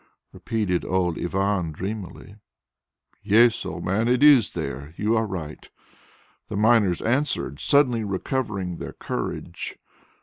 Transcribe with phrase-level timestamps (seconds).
[0.33, 2.37] repeated old Ivan dreamily.
[3.21, 5.69] "Yes, old man, it is there, you are right,"
[6.47, 9.77] the miners answered, suddenly recovering their courage.